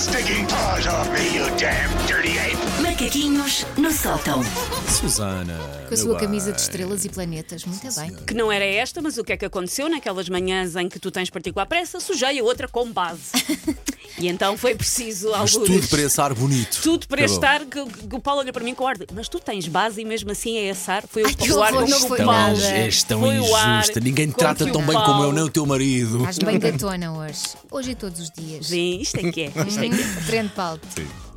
stinking 0.00 0.46
paws 0.46 0.86
off 0.86 1.10
me, 1.12 1.36
you 1.36 1.44
damn 1.58 1.90
dirty 2.06 2.38
ape! 2.38 2.56
Macaquinhos 2.82 3.66
no 3.76 3.92
sótão. 3.92 4.40
Susana. 4.88 5.58
Com 5.86 5.94
a 5.94 5.96
sua 5.96 6.18
camisa 6.18 6.52
de 6.52 6.60
estrelas 6.60 7.04
e 7.04 7.10
planetas. 7.10 7.66
Muito 7.66 7.94
bem. 7.94 8.14
Que 8.24 8.32
não 8.32 8.50
era 8.50 8.64
esta, 8.64 9.02
mas 9.02 9.18
o 9.18 9.24
que 9.24 9.34
é 9.34 9.36
que 9.36 9.44
aconteceu 9.44 9.90
naquelas 9.90 10.26
manhãs 10.30 10.74
em 10.74 10.88
que 10.88 10.98
tu 10.98 11.10
tens 11.10 11.28
particular 11.28 11.66
pressa? 11.66 12.00
Sujei 12.00 12.40
a 12.40 12.42
outra 12.42 12.66
com 12.66 12.90
base. 12.90 13.32
e 14.18 14.28
então 14.28 14.56
foi 14.56 14.74
preciso 14.74 15.32
algo. 15.32 15.60
tudo 15.64 15.88
para 15.88 16.02
esse 16.02 16.20
ar 16.20 16.34
bonito. 16.34 16.80
Tudo 16.82 17.06
para 17.06 17.26
bom. 17.26 17.32
estar, 17.32 17.60
que, 17.64 17.84
que 17.84 18.14
o 18.16 18.20
Paulo 18.20 18.40
olha 18.40 18.52
para 18.52 18.64
mim 18.64 18.74
com 18.74 18.86
ar 18.86 18.96
de, 18.98 19.06
mas 19.14 19.28
tu 19.28 19.38
tens 19.38 19.66
base 19.68 20.00
e 20.00 20.04
mesmo 20.04 20.30
assim 20.30 20.56
é 20.56 20.68
esse 20.68 20.90
ar. 20.90 21.04
Foi 21.08 21.22
Ai, 21.24 21.32
o, 21.32 21.36
que 21.36 21.52
o 21.52 21.62
ar 21.62 21.72
não 21.72 21.86
foi 21.88 22.18
Tão, 22.18 22.26
Paulo. 22.26 22.56
nada. 22.56 22.72
és 22.78 23.02
tão 23.02 23.20
Foi 23.20 23.38
o 23.38 23.54
ar 23.56 23.78
injusta. 23.80 24.00
Ninguém 24.00 24.28
te 24.28 24.34
trata 24.34 24.64
tão 24.66 24.82
bem 24.82 24.94
como 24.96 25.00
eu, 25.00 25.04
Paulo- 25.04 25.32
nem 25.32 25.44
o 25.44 25.50
teu 25.50 25.66
marido. 25.66 26.18
Estás 26.18 26.38
bem 26.38 26.58
gatona 26.58 27.12
hoje. 27.12 27.42
Hoje 27.70 27.90
e 27.92 27.94
todos 27.94 28.20
os 28.20 28.30
dias. 28.30 28.66
Sim, 28.66 28.98
isto 29.00 29.16
é 29.18 29.30
que 29.32 29.42
é. 29.42 29.46
Isto 29.66 29.80
é 29.80 29.88
que 29.88 30.36
é. 30.36 30.44
Paulo. 30.54 30.80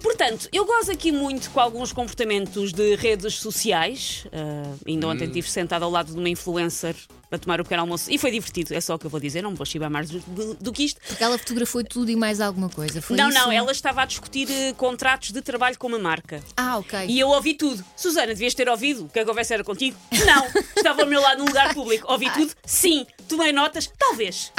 Portanto, 0.02 0.50
eu 0.52 0.66
gozo 0.66 0.92
aqui 0.92 1.12
muito 1.14 1.50
com 1.52 1.60
alguns 1.62 1.94
comportamentos 1.94 2.74
de 2.74 2.96
redes 2.96 3.36
sociais. 3.36 4.26
Ah, 4.34 4.74
ainda 4.86 5.08
ontem 5.08 5.26
estive 5.26 5.50
sentado 5.50 5.84
ao 5.84 5.90
lado 5.90 6.12
de 6.12 6.20
uma 6.20 6.28
influencer 6.30 6.96
a 7.36 7.40
tomar 7.40 7.60
o 7.60 7.64
pequeno 7.64 7.82
almoço 7.82 8.12
e 8.12 8.18
foi 8.18 8.32
divertido, 8.32 8.74
é 8.74 8.82
só 8.82 8.96
o 8.96 9.00
que 9.00 9.06
eu 9.06 9.10
vou 9.10 9.20
dizer, 9.20 9.42
não 9.42 9.52
me 9.52 9.58
vou 9.58 9.66
chibar 9.66 9.90
mais 9.90 10.10
do, 10.10 10.20
do- 10.20 10.54
do 10.56 10.72
que 10.74 10.84
isto. 10.84 11.00
Porque 11.08 11.24
ela 11.24 11.38
fotografou 11.38 11.84
tudo 11.84 12.10
e 12.12 12.16
mais 12.16 12.40
alguma 12.42 12.70
coisa. 12.70 13.02
Foi 13.02 13.16
não, 13.18 13.30
isso? 13.30 13.38
não, 13.38 13.52
ela 13.52 13.72
estava 13.72 14.02
a 14.02 14.06
discutir 14.06 14.48
eh, 14.52 14.74
contratos 14.74 15.32
de 15.32 15.42
trabalho 15.42 15.78
com 15.78 15.88
uma 15.88 16.00
marca. 16.00 16.42
Ah, 16.56 16.78
ok. 16.78 17.06
E 17.08 17.20
eu 17.20 17.30
ouvi 17.30 17.54
tudo. 17.54 17.84
Susana, 17.96 18.28
devias 18.28 18.54
ter 18.54 18.68
ouvido 18.70 19.10
que 19.12 19.20
a 19.20 19.26
conversa 19.26 19.54
era 19.56 19.64
contigo? 19.64 19.98
Não. 20.26 20.46
Estava 20.76 21.02
ao 21.02 21.08
meu 21.08 21.22
lado 21.22 21.40
num 21.40 21.46
lugar 21.46 21.74
público. 21.74 22.12
Ouvi 22.12 22.30
tudo? 22.32 22.52
Sim. 22.66 23.06
Tomei 23.36 23.52
notas? 23.52 23.92
Talvez. 23.98 24.52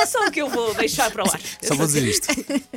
É 0.00 0.06
só 0.06 0.26
o 0.26 0.30
que 0.30 0.40
eu 0.40 0.48
vou 0.48 0.72
deixar 0.74 1.10
para 1.10 1.24
o 1.24 1.30
ar. 1.30 1.38
Só 1.62 1.74
vou 1.74 1.86
dizer 1.86 2.02
isto. 2.04 2.26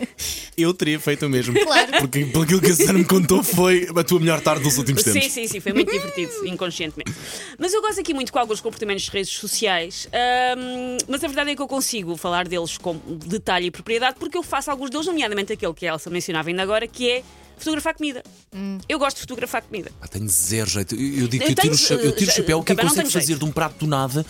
Eu 0.58 0.74
teria 0.74 1.00
feito 1.00 1.26
o 1.26 1.30
mesmo. 1.30 1.58
Claro. 1.58 1.92
Porque 2.00 2.26
pelo 2.26 2.44
aquilo 2.44 2.60
que 2.60 2.72
a 2.72 2.76
Susana 2.76 3.00
me 3.00 3.06
contou 3.06 3.42
foi 3.42 3.88
a 3.96 4.04
tua 4.04 4.20
melhor 4.20 4.42
tarde 4.42 4.64
dos 4.64 4.78
últimos 4.78 5.04
Sim, 5.04 5.14
tempos. 5.14 5.32
sim, 5.32 5.48
sim, 5.48 5.60
foi 5.62 5.72
muito 5.72 5.90
divertido, 5.90 6.46
inconscientemente. 6.46 7.14
Mas 7.58 7.74
eu 7.74 7.82
gosto 7.82 8.02
aqui 8.02 8.14
muito 8.14 8.34
com 8.34 8.40
alguns 8.40 8.60
comportamentos 8.60 9.06
de 9.06 9.12
redes 9.12 9.32
sociais, 9.34 10.10
mas 11.08 11.24
a 11.24 11.28
verdade 11.28 11.52
é 11.52 11.56
que 11.56 11.62
eu 11.62 11.68
consigo 11.68 12.18
falar 12.18 12.48
deles 12.48 12.78
com 12.78 13.00
detalhe 13.08 13.68
e 13.68 13.72
propriedade 13.72 14.18
porque 14.20 14.38
eu 14.38 14.44
faço 14.44 14.70
alguns 14.70 14.90
deles, 14.90 15.06
nomeadamente 15.06 15.54
aquele 15.54 15.74
que 15.74 15.86
a 15.88 15.94
Elsa 15.94 16.10
mencionava 16.10 16.50
ainda 16.50 16.64
agora, 16.64 16.88
que 16.88 17.10
é 17.10 17.24
fotografar 17.58 17.94
comida. 17.96 18.24
Eu 18.88 19.00
gosto 19.00 19.18
de 19.18 19.22
fotografar 19.22 19.62
comida. 19.62 19.92
Ah, 20.02 20.08
tenho 20.08 20.28
zero 20.30 20.70
jeito. 20.70 20.96
Eu, 20.96 21.22
eu 21.24 21.28
digo 21.28 21.44
Eu 21.44 21.48
que 21.48 21.52
eu 21.54 21.56
tiro, 21.56 21.78
tenho, 21.78 22.00
o 22.00 22.04
eu 22.04 22.16
tiro 22.16 22.32
o 22.32 22.34
chapéu. 22.34 22.64
Quem 22.64 22.76
também 22.76 22.86
não 22.86 22.90
consegue 22.92 23.10
tenho 23.10 23.12
fazer 23.14 23.28
jeito. 23.34 23.40
de 23.40 23.46
um 23.46 23.52
prato 23.52 23.80
do 23.80 23.88
nada 23.88 24.26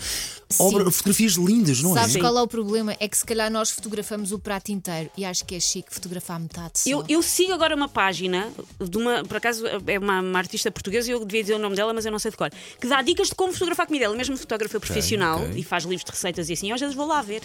obra- 0.58 0.90
fotografias 0.90 1.32
lindas, 1.34 1.82
não 1.82 1.96
é? 1.96 2.00
Sabes 2.00 2.16
qual 2.16 2.38
é 2.38 2.42
o 2.42 2.46
problema? 2.46 2.96
É 2.98 3.06
que 3.08 3.16
se 3.16 3.24
calhar 3.24 3.50
nós 3.50 3.70
fotografamos 3.70 4.32
o 4.32 4.38
prato 4.38 4.70
inteiro 4.70 5.10
e 5.16 5.24
acho 5.24 5.44
que 5.44 5.54
é 5.54 5.60
chique 5.60 5.92
fotografar 5.92 6.40
metade 6.40 6.78
só. 6.78 6.88
Eu, 6.90 7.04
eu 7.08 7.22
sigo 7.22 7.52
agora 7.52 7.74
uma 7.74 7.88
página 7.88 8.50
de 8.80 8.96
uma, 8.96 9.22
por 9.24 9.36
acaso 9.36 9.64
é 9.86 9.98
uma, 9.98 10.20
uma 10.20 10.38
artista 10.38 10.70
portuguesa 10.70 11.08
e 11.08 11.12
eu 11.12 11.24
devia 11.24 11.42
dizer 11.42 11.54
o 11.54 11.58
nome 11.58 11.76
dela, 11.76 11.92
mas 11.92 12.06
eu 12.06 12.12
não 12.12 12.18
sei 12.18 12.30
de 12.30 12.36
cor, 12.36 12.50
que 12.80 12.86
dá 12.86 13.02
dicas 13.02 13.28
de 13.28 13.34
como 13.34 13.52
fotografar 13.52 13.86
comida. 13.86 14.06
Ela 14.06 14.14
é 14.14 14.18
mesmo 14.18 14.36
fotógrafa 14.36 14.80
profissional 14.80 15.42
ok. 15.42 15.60
e 15.60 15.62
faz 15.62 15.84
livros 15.84 16.04
de 16.04 16.10
receitas 16.10 16.48
e 16.48 16.52
assim. 16.54 16.68
Eu 16.70 16.74
às 16.74 16.80
vezes 16.80 16.96
vou 16.96 17.06
lá 17.06 17.20
ver. 17.20 17.42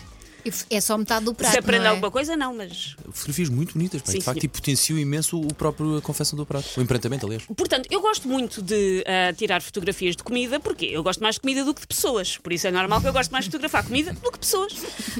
É 0.69 0.81
só 0.81 0.97
metade 0.97 1.25
do 1.25 1.33
prato. 1.33 1.51
Se 1.51 1.59
aprender 1.59 1.83
não 1.83 1.87
é? 1.87 1.89
alguma 1.89 2.11
coisa, 2.11 2.35
não, 2.35 2.53
mas 2.55 2.95
Fotografias 3.11 3.49
muito 3.49 3.73
bonitas, 3.73 4.01
Sim, 4.03 4.19
de 4.19 4.23
facto, 4.23 4.41
senhor. 4.41 4.45
e 4.45 4.47
potenciam 4.47 4.99
imenso 4.99 5.39
o 5.39 5.53
próprio 5.53 5.97
a 5.97 6.01
confecção 6.01 6.35
do 6.37 6.45
prato. 6.45 6.67
O 6.77 6.81
emprentamento, 6.81 7.25
aliás. 7.25 7.43
Portanto, 7.55 7.87
eu 7.89 8.01
gosto 8.01 8.27
muito 8.27 8.61
de 8.61 9.03
ah, 9.07 9.33
tirar 9.33 9.61
fotografias 9.61 10.15
de 10.15 10.23
comida, 10.23 10.59
porque 10.59 10.85
eu 10.85 11.03
gosto 11.03 11.21
mais 11.21 11.35
de 11.35 11.41
comida 11.41 11.63
do 11.63 11.73
que 11.73 11.81
de 11.81 11.87
pessoas. 11.87 12.37
Por 12.37 12.51
isso 12.51 12.67
é 12.67 12.71
normal 12.71 13.01
que 13.01 13.07
eu 13.07 13.13
gosto 13.13 13.31
mais 13.31 13.45
de 13.45 13.51
fotografar 13.51 13.83
comida 13.85 14.13
do 14.13 14.31
que 14.31 14.39
pessoas. 14.39 14.73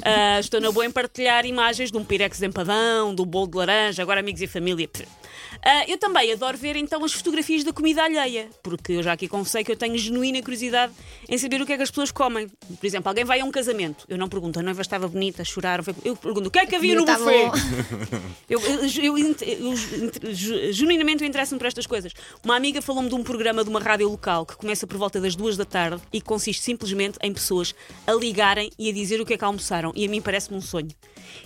Ah, 0.04 0.38
estou 0.40 0.60
na 0.60 0.70
boa 0.70 0.84
em 0.84 0.90
partilhar 0.90 1.46
imagens 1.46 1.90
de 1.90 1.96
um 1.96 2.04
pirex 2.04 2.38
de 2.38 2.46
empadão, 2.46 3.14
do 3.14 3.24
bolo 3.24 3.46
de 3.46 3.56
laranja, 3.56 4.02
agora 4.02 4.20
amigos 4.20 4.42
e 4.42 4.46
família. 4.46 4.88
Ah, 5.62 5.84
eu 5.88 5.96
também 5.96 6.32
adoro 6.32 6.58
ver 6.58 6.76
então 6.76 7.02
as 7.04 7.12
fotografias 7.12 7.64
da 7.64 7.72
comida 7.72 8.02
alheia, 8.02 8.48
porque 8.62 8.92
eu 8.92 9.02
já 9.02 9.12
aqui 9.12 9.28
confessei 9.28 9.64
que 9.64 9.72
eu 9.72 9.76
tenho 9.76 9.96
genuína 9.96 10.42
curiosidade 10.42 10.92
em 11.28 11.38
saber 11.38 11.60
o 11.62 11.66
que 11.66 11.72
é 11.72 11.76
que 11.76 11.82
as 11.82 11.90
pessoas 11.90 12.10
comem. 12.10 12.48
Por 12.48 12.86
exemplo, 12.86 13.08
alguém 13.08 13.24
vai 13.24 13.40
a 13.40 13.44
um 13.44 13.50
casamento, 13.50 14.04
eu 14.08 14.18
não 14.18 14.28
pergunto, 14.28 14.58
a 14.58 14.62
noiva 14.62 14.82
estava 14.82 15.08
bonita, 15.14 15.42
choraram, 15.44 15.82
eu 16.04 16.14
pergunto 16.16 16.48
o 16.48 16.50
que 16.50 16.58
é 16.58 16.66
que 16.66 16.74
havia 16.76 16.94
no 16.94 17.04
Tá 17.06 17.16
buffet? 17.18 17.50
Eu, 18.48 18.60
eu, 18.60 18.84
eu, 19.02 19.18
eu 19.18 20.72
genuinamente 20.72 21.22
eu 21.22 21.28
interesso-me 21.28 21.58
por 21.58 21.66
estas 21.66 21.86
coisas. 21.86 22.12
Uma 22.44 22.56
amiga 22.56 22.82
falou-me 22.82 23.08
de 23.08 23.14
um 23.14 23.22
programa 23.22 23.64
de 23.64 23.70
uma 23.70 23.80
rádio 23.80 24.08
local 24.08 24.44
que 24.44 24.56
começa 24.56 24.86
por 24.86 24.98
volta 24.98 25.20
das 25.20 25.34
duas 25.34 25.56
da 25.56 25.64
tarde 25.64 26.02
e 26.12 26.20
que 26.20 26.26
consiste 26.26 26.62
simplesmente 26.62 27.18
em 27.22 27.32
pessoas 27.32 27.74
a 28.06 28.12
ligarem 28.12 28.70
e 28.78 28.90
a 28.90 28.92
dizer 28.92 29.20
o 29.20 29.24
que 29.26 29.34
é 29.34 29.38
que 29.38 29.44
almoçaram. 29.44 29.92
E 29.96 30.04
a 30.04 30.08
mim 30.08 30.20
parece-me 30.20 30.56
um 30.56 30.60
sonho. 30.60 30.90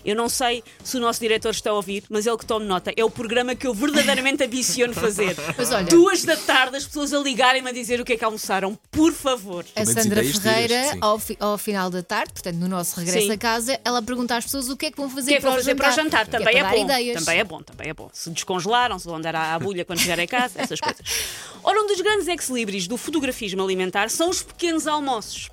Eu 0.04 0.16
não 0.16 0.28
sei 0.28 0.62
se 0.82 0.96
o 0.96 1.00
nosso 1.00 1.20
diretor 1.20 1.50
está 1.50 1.70
a 1.70 1.74
ouvir, 1.74 2.02
mas 2.10 2.26
ele 2.26 2.36
que 2.36 2.44
tome 2.44 2.66
nota. 2.66 2.92
É 2.96 3.04
o 3.04 3.10
programa 3.10 3.54
que 3.54 3.66
eu 3.66 3.72
verdadeiramente 3.72 4.42
ambiciono 4.42 4.92
fazer. 4.92 5.36
Mas 5.56 5.70
olha- 5.70 5.86
Duas 5.86 6.24
da 6.24 6.36
tarde, 6.36 6.76
as 6.76 6.84
pessoas 6.84 7.12
a 7.14 7.18
ligarem-me 7.18 7.68
a 7.70 7.72
dizer 7.72 8.00
o 8.00 8.04
que 8.04 8.12
é 8.14 8.16
que 8.16 8.24
almoçaram. 8.24 8.78
Por 8.90 9.12
favor. 9.12 9.64
A 9.76 9.84
Sandra 9.86 10.22
Ferreira, 10.24 10.98
ao, 11.00 11.18
fi- 11.18 11.36
ao 11.40 11.56
final 11.56 11.90
da 11.90 12.02
tarde, 12.02 12.32
portanto, 12.32 12.56
no 12.56 12.68
nosso 12.68 12.98
regresso 12.98 13.26
Sim. 13.26 13.32
a 13.32 13.38
casa, 13.38 13.57
ela 13.84 14.02
pergunta 14.02 14.36
às 14.36 14.44
pessoas 14.44 14.68
o 14.68 14.76
que 14.76 14.86
é 14.86 14.90
que 14.90 14.96
vão 14.96 15.08
fazer, 15.08 15.22
O 15.22 15.28
que 15.28 15.34
é 15.34 15.36
que 15.38 15.42
para, 15.42 15.54
fazer 15.56 15.74
para 15.74 15.88
o 15.88 15.92
jantar? 15.92 16.24
Que 16.26 16.32
Também 16.32 16.58
é, 16.58 16.62
dar 16.62 16.70
bom. 16.70 16.84
ideias. 16.84 17.24
Também 17.24 17.40
é 17.40 17.44
bom, 17.44 17.62
também 17.62 17.88
é 17.88 17.94
bom. 17.94 18.10
Se 18.12 18.30
descongelaram, 18.30 18.98
se 18.98 19.06
vão 19.06 19.16
andar 19.16 19.34
à 19.34 19.54
agulha 19.54 19.84
quando 19.84 19.98
chegarem 20.00 20.24
a 20.24 20.28
casa, 20.28 20.60
essas 20.60 20.78
coisas. 20.78 21.00
Ora, 21.64 21.80
um 21.82 21.86
dos 21.86 22.00
grandes 22.00 22.28
ex-libris 22.28 22.86
do 22.86 22.96
fotografismo 22.96 23.62
alimentar 23.62 24.10
são 24.10 24.30
os 24.30 24.42
pequenos 24.42 24.86
almoços. 24.86 25.50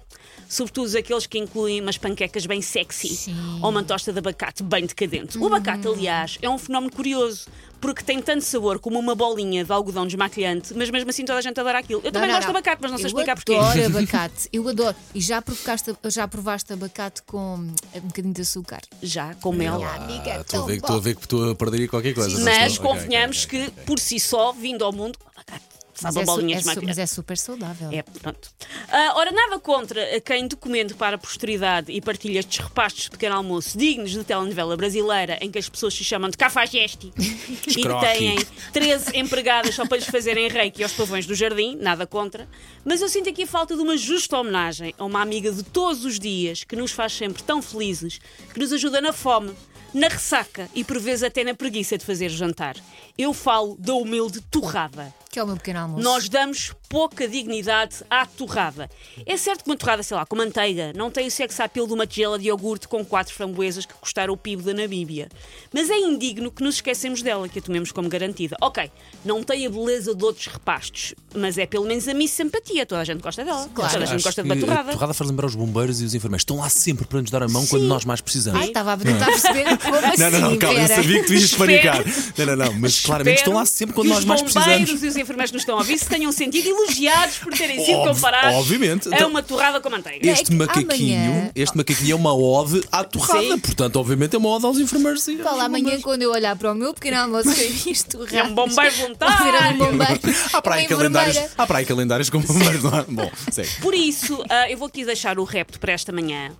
Sobretudo 0.47 0.95
aqueles 0.97 1.25
que 1.25 1.37
incluem 1.39 1.81
umas 1.81 1.97
panquecas 1.97 2.45
bem 2.45 2.61
sexy 2.61 3.09
Sim. 3.09 3.59
ou 3.61 3.69
uma 3.69 3.83
tosta 3.83 4.13
de 4.13 4.19
abacate 4.19 4.61
bem 4.63 4.85
decadente. 4.85 5.37
O 5.37 5.47
abacate, 5.47 5.87
aliás, 5.87 6.37
é 6.41 6.49
um 6.49 6.57
fenómeno 6.57 6.91
curioso. 6.91 7.47
Porque 7.81 8.01
tem 8.03 8.19
tanto 8.19 8.43
sabor 8.43 8.79
como 8.79 8.97
uma 8.97 9.13
bolinha 9.13 9.63
de 9.63 9.71
algodão 9.71 10.07
desmaquilhante, 10.07 10.73
mas 10.75 10.89
mesmo 10.89 11.09
assim 11.09 11.23
toda 11.23 11.37
a 11.37 11.41
gente 11.41 11.59
adora 11.59 11.77
aquilo. 11.79 12.01
Eu 12.03 12.11
também 12.11 12.29
Não, 12.29 12.35
gosto 12.35 12.47
não, 12.47 12.53
de 12.53 12.57
abacate, 12.57 12.81
mas 12.81 12.91
não 12.91 12.97
sei 12.97 13.05
eu 13.05 13.07
explicar 13.09 13.35
porquê. 13.35 13.53
adoro 13.55 13.85
abacate, 13.85 14.49
eu 14.53 14.67
adoro. 14.67 14.95
E 15.13 15.21
já 15.21 15.39
provocaste, 15.41 15.93
já 16.05 16.27
provaste 16.27 16.73
abacate 16.73 17.21
com 17.23 17.55
um 17.57 17.99
bocadinho 18.07 18.33
de 18.33 18.41
açúcar? 18.41 18.81
Já, 19.03 19.35
com 19.35 19.51
mel. 19.51 19.83
Amiga, 19.83 20.37
Ah, 20.37 20.41
Estou 20.41 20.41
a 20.41 20.43
tão 20.45 20.65
ver 20.65 20.75
que 20.75 20.79
bom. 20.81 20.85
estou 20.87 20.95
a 20.95 20.99
ver 20.99 21.15
que 21.15 21.21
estou 21.21 21.51
a 21.51 21.55
perder 21.55 21.77
aí 21.81 21.87
qualquer 21.87 22.13
coisa. 22.15 22.37
não 22.39 22.45
Mas 22.45 22.77
convenhamos 22.79 23.43
ok, 23.45 23.59
ok, 23.59 23.71
que, 23.71 23.71
ok. 23.75 23.83
por 23.85 23.99
si 23.99 24.19
só, 24.19 24.51
vindo 24.53 24.83
ao 24.83 24.91
mundo, 24.91 25.19
abacate 25.35 25.63
Mas 26.01 26.13
sabe 26.13 26.19
a 26.19 26.21
é, 26.21 26.25
su- 26.25 26.31
bolinha 26.31 26.59
é 26.59 26.85
mas 26.85 26.97
é 26.97 27.05
super 27.05 27.37
saudável. 27.37 27.89
É, 27.91 28.01
pronto. 28.03 28.49
Ah, 28.89 29.13
ora, 29.15 29.31
nada 29.31 29.59
contra 29.59 30.19
quem 30.21 30.47
documenta 30.47 30.93
para 30.95 31.15
a 31.15 31.19
posteridade 31.19 31.91
e 31.91 32.01
partilha 32.01 32.39
estes 32.39 32.59
repastos 32.59 33.03
de 33.05 33.11
pequeno 33.11 33.35
almoço 33.35 33.77
dignos 33.77 34.11
de 34.11 34.23
telenovela 34.23 34.75
brasileira 34.75 35.37
em 35.41 35.49
que 35.49 35.57
as 35.57 35.69
pessoas 35.69 35.93
se 35.93 36.03
chamam 36.03 36.29
de 36.29 36.37
cafajeste 36.37 37.13
e 37.67 37.83
têm 37.83 38.37
13 38.73 39.17
empregadas 39.17 39.75
só 39.75 39.85
para 39.85 39.97
lhes 39.97 40.07
fazerem 40.07 40.47
reiki 40.49 40.83
aos 40.83 40.93
pavões 40.93 41.25
do 41.25 41.35
jardim, 41.35 41.77
nada 41.77 42.05
contra. 42.05 42.47
Mas 42.83 43.01
eu 43.01 43.09
sinto 43.09 43.29
aqui 43.29 43.43
a 43.43 43.47
falta 43.47 43.75
de 43.75 43.81
uma 43.81 43.97
justa 43.97 44.37
homenagem 44.37 44.93
a 44.97 45.05
uma 45.05 45.21
amiga 45.21 45.51
de 45.51 45.63
todos 45.63 46.05
os 46.05 46.19
dias 46.19 46.63
que 46.63 46.75
nos 46.75 46.91
faz 46.91 47.13
sempre 47.13 47.41
tão 47.43 47.61
felizes, 47.61 48.19
que 48.53 48.59
nos 48.59 48.71
ajuda 48.73 48.99
na 49.01 49.13
fome, 49.13 49.53
na 49.93 50.07
ressaca 50.09 50.69
e 50.75 50.83
por 50.83 50.99
vezes 50.99 51.23
até 51.23 51.43
na 51.43 51.53
preguiça 51.53 51.97
de 51.97 52.05
fazer 52.05 52.29
jantar. 52.29 52.75
Eu 53.17 53.33
falo 53.33 53.77
da 53.79 53.93
humilde 53.93 54.41
torrada. 54.41 55.13
Que 55.35 55.39
é 55.39 55.43
o 55.43 55.47
meu 55.47 55.57
pequeno 55.57 55.79
almoço. 55.79 56.01
Nós 56.01 56.29
damos 56.29 56.71
pouca 56.87 57.27
dignidade 57.27 57.97
à 58.09 58.25
torrada. 58.25 58.89
É 59.25 59.35
certo 59.35 59.65
que 59.65 59.69
uma 59.69 59.75
torrada, 59.75 60.01
sei 60.01 60.15
lá, 60.15 60.25
com 60.25 60.33
manteiga, 60.33 60.93
não 60.95 61.11
tem 61.11 61.27
o 61.27 61.31
sex 61.31 61.59
appeal 61.59 61.85
de 61.85 61.91
uma 61.91 62.07
tigela 62.07 62.39
de 62.39 62.47
iogurte 62.47 62.87
com 62.87 63.03
quatro 63.03 63.33
framboesas 63.33 63.85
que 63.85 63.93
custaram 63.95 64.33
o 64.33 64.37
PIB 64.37 64.63
da 64.63 64.73
Namíbia. 64.73 65.27
Mas 65.73 65.89
é 65.89 65.97
indigno 65.97 66.49
que 66.49 66.63
nos 66.63 66.75
esquecemos 66.75 67.21
dela, 67.21 67.49
que 67.49 67.59
a 67.59 67.61
tomemos 67.61 67.91
como 67.91 68.07
garantida. 68.07 68.55
Ok, 68.61 68.89
não 69.25 69.43
tem 69.43 69.65
a 69.65 69.69
beleza 69.69 70.15
de 70.15 70.23
outros 70.23 70.47
repastos, 70.47 71.13
mas 71.35 71.57
é 71.57 71.65
pelo 71.65 71.85
menos 71.85 72.07
a 72.07 72.13
miss 72.13 72.31
simpatia. 72.31 72.85
Toda 72.85 73.01
a 73.01 73.03
gente 73.03 73.21
gosta 73.21 73.43
dela. 73.43 73.67
Claro. 73.73 73.91
Toda 73.91 74.05
a 74.05 74.07
gente 74.07 74.15
Acho 74.15 74.23
gosta 74.23 74.41
de 74.41 74.49
uma 74.49 74.55
torrada. 74.55 74.91
A 74.91 74.93
torrada 74.93 75.13
faz 75.13 75.29
lembrar 75.29 75.47
os 75.47 75.55
bombeiros 75.55 76.01
e 76.01 76.05
os 76.05 76.15
enfermeiros. 76.15 76.43
Estão 76.43 76.59
lá 76.59 76.69
sempre 76.69 77.05
para 77.05 77.21
nos 77.21 77.29
dar 77.29 77.43
a 77.43 77.49
mão 77.49 77.67
quando 77.67 77.83
nós 77.83 78.05
mais 78.05 78.21
precisamos. 78.21 78.61
Ai, 78.61 78.67
estava 78.67 78.93
a 78.93 78.97
tentar 78.97 79.25
perceber 79.25 79.65
como 79.83 79.95
assim, 79.97 80.21
Não, 80.21 80.31
não, 80.31 80.39
não, 80.51 80.57
calma, 80.57 80.79
eu 80.79 80.87
sabia 80.87 81.19
que 81.19 81.27
tu 81.27 81.33
ias 81.33 81.53
panicar. 81.53 82.01
Não, 82.37 82.45
não, 82.45 82.55
não, 82.55 82.73
mas 82.79 83.01
claramente 83.01 83.39
estão 83.39 83.53
lá 83.53 83.65
sempre 83.65 83.93
quando 83.93 84.07
nós 84.07 84.19
os 84.19 84.25
mais 84.25 84.41
precisamos. 84.41 85.24
Os 85.25 85.29
enfermeiros 85.29 85.51
que 85.51 85.55
nos 85.55 85.61
estão 85.63 85.75
a 85.75 85.79
ouvir 85.79 85.97
se 85.97 86.07
tenham 86.07 86.31
sentido 86.31 86.69
elogiados 86.69 87.37
por 87.39 87.51
terem 87.53 87.83
sido 87.83 88.03
comparados 88.03 88.55
obviamente. 88.59 89.09
a 89.09 89.15
Então- 89.15 89.29
uma 89.29 89.41
torrada 89.43 89.81
com 89.81 89.89
manteiga. 89.89 90.29
Este 90.29 90.45
que 90.45 90.55
macaquinho, 90.55 91.17
amanhã- 91.19 91.51
este 91.55 91.77
macaquinho 91.77 92.11
é 92.11 92.15
uma 92.15 92.33
ode 92.35 92.81
à 92.91 93.03
torrada, 93.03 93.41
Sim. 93.41 93.59
portanto, 93.59 93.95
obviamente 93.97 94.35
é 94.35 94.37
uma 94.39 94.49
ode 94.49 94.65
aos 94.65 94.77
enfermeiros. 94.77 95.27
e 95.27 95.41
aos 95.41 95.59
amanhã 95.59 95.99
quando 96.01 96.21
eu 96.21 96.31
olhar 96.31 96.55
para 96.55 96.71
o 96.71 96.75
meu 96.75 96.93
pequeno 96.93 97.17
almoço, 97.19 97.49
eu 97.49 97.71
isto 97.91 98.25
É 98.33 98.43
um 98.43 98.53
bombeiro 98.53 98.95
voluntário. 98.95 99.73
um 99.73 99.77
bombeiro. 99.77 100.19
Há 100.53 100.61
para 100.61 100.75
aí 100.75 100.87
calendários, 100.87 101.37
há 101.57 101.67
para 101.67 101.77
aí 101.79 101.85
calendários 101.85 102.29
com 102.29 102.39
bombeiros, 102.39 102.83
não 102.83 102.93
há? 102.95 103.03
Bom, 103.03 103.31
segue. 103.51 103.69
Por 103.81 103.93
isso, 103.93 104.43
ah, 104.49 104.69
eu 104.69 104.77
vou 104.77 104.87
aqui 104.87 105.03
deixar 105.03 105.39
o 105.39 105.43
repto 105.43 105.79
para 105.79 105.91
esta 105.93 106.11
manhã. 106.11 106.51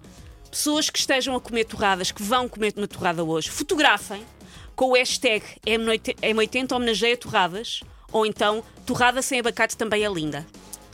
Pessoas 0.49 0.89
que 0.89 0.97
estejam 0.97 1.35
a 1.35 1.39
comer 1.39 1.65
torradas, 1.65 2.11
que 2.11 2.23
vão 2.23 2.47
comer 2.47 2.73
uma 2.77 2.87
torrada 2.87 3.23
hoje, 3.23 3.49
fotografem 3.49 4.23
com 4.75 4.91
o 4.91 4.93
hashtag 4.95 5.43
M80 5.65 6.73
homenageia 6.75 7.17
torradas 7.17 7.81
ou 8.15 8.25
então 8.25 8.63
torrada 8.85 9.21
sem 9.21 9.41
abacate 9.41 9.75
também 9.75 10.05
é 10.05 10.09
linda. 10.09 10.45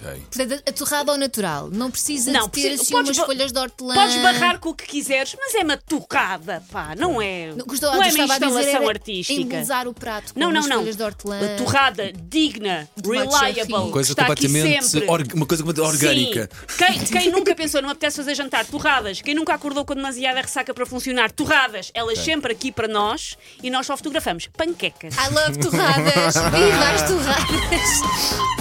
Ok. 0.04 0.22
Portanto, 0.34 0.64
a 0.68 0.72
torrada 0.72 1.12
ao 1.12 1.18
natural. 1.18 1.70
Não 1.72 1.92
precisa 1.92 2.32
Não, 2.32 2.46
de 2.46 2.52
ter 2.54 2.62
precisa- 2.62 2.82
assim 2.84 2.92
podes 2.92 3.10
umas 3.10 3.18
ba- 3.18 3.26
folhas 3.26 3.52
de 3.52 3.60
hortelã. 3.60 3.94
Podes 3.94 4.16
barrar 4.22 4.60
com 4.60 4.70
o 4.70 4.74
que 4.74 4.86
quiseres, 4.88 5.36
mas 5.40 5.54
é 5.56 5.60
uma 5.60 5.78
torrada, 5.78 6.64
pá, 6.72 6.96
não 6.98 7.22
é. 7.22 7.54
Não, 7.56 7.66
Gostou, 7.66 7.90
não 7.92 7.98
é 7.98 8.00
uma 8.00 8.08
estava 8.08 8.34
a 8.34 8.38
dizer 8.40 8.48
instalação 8.48 8.82
era 8.82 8.90
artística. 8.90 9.40
embelezar 9.42 9.88
o 9.88 9.94
prato 9.94 10.34
com 10.34 10.40
Não, 10.40 10.48
não, 10.52 10.62
umas 10.62 10.70
não. 10.70 10.78
folhas 10.80 10.96
de 10.96 11.04
hortelã. 11.04 11.40
A 11.54 11.58
torrada 11.58 12.12
digna, 12.14 12.90
tomate 13.02 13.20
reliable, 13.28 13.54
cherry. 13.72 13.92
Coisa 13.92 14.12
está 14.14 14.24
aqui 14.24 14.48
completamente. 14.48 14.86
sempre. 14.86 15.10
org- 15.10 15.34
Uma 15.36 15.46
coisa 15.46 15.64
completamente 15.64 15.96
orgânica. 15.96 16.50
Sim. 16.68 16.78
Quem, 16.78 17.00
quem 17.22 17.32
nunca 17.32 17.56
pensou, 17.56 17.82
não 17.82 17.90
me 17.90 17.94
apetece 17.94 18.18
fazer 18.18 18.36
jantar, 18.36 18.66
torradas. 18.66 19.22
Quem 19.22 19.36
nunca 19.36 19.54
acordou 19.54 19.86
com 19.86 19.94
demasiada 19.94 20.42
ressaca 20.42 20.74
para 20.74 20.86
funcionar, 20.86 21.32
torradas, 21.32 21.92
elas 21.94 22.18
sempre 22.20 22.52
aqui 22.54 22.72
para 22.72 22.88
nós 22.88 23.38
e 23.62 23.70
nós 23.70 23.86
só 23.86 23.96
fotografamos 23.96 24.48
panquecas. 24.48 25.14
I 25.16 25.30
love 25.34 25.60
torradas. 25.60 26.36
Viva 26.52 26.90
as 26.90 27.02
torradas. 27.04 28.61